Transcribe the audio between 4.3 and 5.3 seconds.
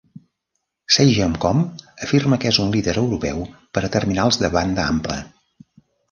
de banda ampla.